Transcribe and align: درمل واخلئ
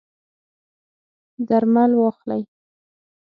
درمل 1.47 1.91
واخلئ 1.99 2.43